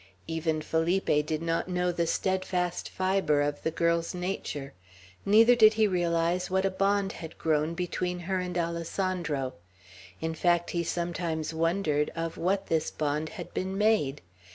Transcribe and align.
Even 0.25 0.61
Felipe 0.63 1.27
did 1.27 1.43
not 1.43 1.67
know 1.67 1.91
the 1.91 2.07
steadfast 2.07 2.89
fibre 2.89 3.39
of 3.43 3.61
the 3.61 3.69
girl's 3.69 4.15
nature; 4.15 4.73
neither 5.27 5.53
did 5.55 5.75
he 5.75 5.85
realize 5.87 6.49
what 6.49 6.65
a 6.65 6.71
bond 6.71 7.11
had 7.11 7.37
grown 7.37 7.75
between 7.75 8.21
her 8.21 8.39
and 8.39 8.57
Alessandro. 8.57 9.53
In 10.19 10.33
fact, 10.33 10.71
he 10.71 10.83
sometimes 10.83 11.53
wondered 11.53 12.09
of 12.15 12.35
what 12.35 12.65
this 12.65 12.89
bond 12.89 13.29
had 13.37 13.53
been 13.53 13.77
made. 13.77 14.23